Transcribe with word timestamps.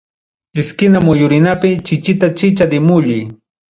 Esquina 0.61 0.97
muyurinapi, 1.05 1.69
chichita 1.85 2.27
chicha 2.37 2.65
de 2.71 2.79
molle. 2.87 3.19